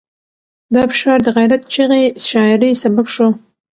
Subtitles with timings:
[0.73, 3.27] دا فشار د غیرت چغې شاعرۍ سبب شو.